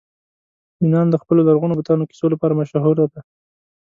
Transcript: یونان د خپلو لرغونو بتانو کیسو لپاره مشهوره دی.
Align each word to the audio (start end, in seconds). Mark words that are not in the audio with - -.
یونان 0.83 1.07
د 1.09 1.15
خپلو 1.21 1.41
لرغونو 1.47 1.77
بتانو 1.79 2.07
کیسو 2.09 2.25
لپاره 2.33 2.57
مشهوره 2.59 3.05
دی. 3.11 3.21